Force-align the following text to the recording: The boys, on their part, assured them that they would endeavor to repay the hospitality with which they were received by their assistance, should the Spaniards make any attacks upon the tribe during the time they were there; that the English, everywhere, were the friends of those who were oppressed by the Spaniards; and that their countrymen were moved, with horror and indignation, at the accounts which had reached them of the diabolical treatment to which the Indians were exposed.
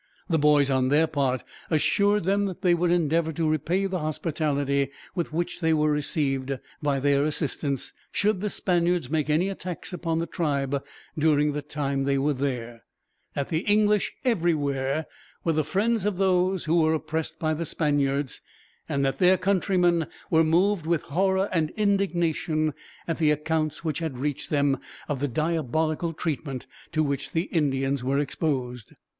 The 0.27 0.39
boys, 0.39 0.71
on 0.71 0.89
their 0.89 1.05
part, 1.05 1.43
assured 1.69 2.23
them 2.23 2.45
that 2.45 2.63
they 2.63 2.73
would 2.73 2.89
endeavor 2.89 3.31
to 3.33 3.47
repay 3.47 3.85
the 3.85 3.99
hospitality 3.99 4.89
with 5.13 5.31
which 5.31 5.59
they 5.59 5.73
were 5.75 5.91
received 5.91 6.57
by 6.81 6.99
their 6.99 7.23
assistance, 7.23 7.93
should 8.11 8.41
the 8.41 8.49
Spaniards 8.49 9.11
make 9.11 9.29
any 9.29 9.47
attacks 9.47 9.93
upon 9.93 10.17
the 10.17 10.25
tribe 10.25 10.83
during 11.19 11.51
the 11.51 11.61
time 11.61 12.03
they 12.05 12.17
were 12.17 12.33
there; 12.33 12.81
that 13.35 13.49
the 13.49 13.59
English, 13.59 14.11
everywhere, 14.25 15.05
were 15.43 15.53
the 15.53 15.63
friends 15.63 16.03
of 16.03 16.17
those 16.17 16.63
who 16.65 16.81
were 16.81 16.95
oppressed 16.95 17.37
by 17.37 17.53
the 17.53 17.63
Spaniards; 17.63 18.41
and 18.89 19.05
that 19.05 19.19
their 19.19 19.37
countrymen 19.37 20.07
were 20.31 20.43
moved, 20.43 20.87
with 20.87 21.03
horror 21.03 21.47
and 21.51 21.69
indignation, 21.77 22.73
at 23.07 23.19
the 23.19 23.29
accounts 23.29 23.83
which 23.85 23.99
had 23.99 24.17
reached 24.17 24.49
them 24.49 24.79
of 25.07 25.19
the 25.19 25.27
diabolical 25.27 26.11
treatment 26.11 26.65
to 26.91 27.03
which 27.03 27.33
the 27.33 27.43
Indians 27.43 28.03
were 28.03 28.17
exposed. 28.17 28.95